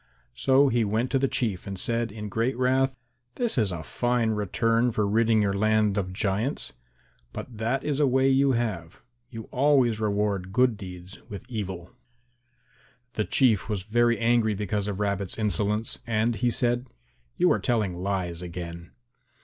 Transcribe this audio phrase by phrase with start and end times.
[0.33, 2.97] So he went to the Chief and said in great wrath,
[3.35, 6.73] "This is a fine return for ridding your land of giants.
[7.31, 11.91] But that is a way you have; you always reward good deeds with evil."
[13.13, 16.87] The Chief was very angry because of Rabbit's insolence, and he said,
[17.37, 18.93] "You are telling lies again."